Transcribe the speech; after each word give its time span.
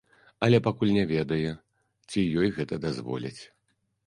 Але 0.47 0.59
пакуль 0.67 0.93
не 0.95 1.03
ведае, 1.11 1.51
ці 2.15 2.25
ёй 2.45 2.49
гэта 2.57 2.81
дазволяць. 2.89 3.41